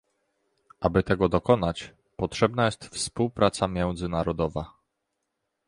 [0.81, 4.73] Aby tego dokonać, potrzebna jest współpraca międzynarodowa